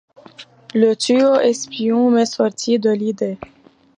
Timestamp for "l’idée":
2.89-3.37